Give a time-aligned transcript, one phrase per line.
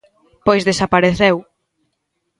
[0.45, 1.35] _Pois desapareceu.